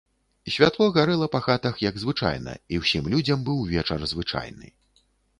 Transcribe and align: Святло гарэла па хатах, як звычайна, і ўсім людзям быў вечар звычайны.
Святло 0.53 0.85
гарэла 0.93 1.25
па 1.35 1.41
хатах, 1.47 1.75
як 1.89 1.99
звычайна, 2.03 2.55
і 2.75 2.79
ўсім 2.83 3.09
людзям 3.15 3.43
быў 3.49 3.59
вечар 3.75 3.99
звычайны. 4.13 4.73